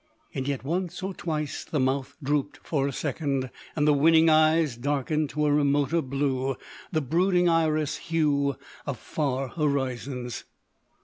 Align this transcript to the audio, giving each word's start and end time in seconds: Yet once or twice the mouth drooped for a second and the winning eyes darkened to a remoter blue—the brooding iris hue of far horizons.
Yet 0.33 0.63
once 0.63 1.03
or 1.03 1.13
twice 1.13 1.63
the 1.63 1.79
mouth 1.79 2.17
drooped 2.23 2.57
for 2.63 2.87
a 2.87 2.91
second 2.91 3.51
and 3.75 3.87
the 3.87 3.93
winning 3.93 4.29
eyes 4.29 4.75
darkened 4.75 5.29
to 5.29 5.45
a 5.45 5.53
remoter 5.53 6.01
blue—the 6.01 7.01
brooding 7.01 7.47
iris 7.47 7.97
hue 7.97 8.55
of 8.87 8.97
far 8.97 9.49
horizons. 9.49 10.45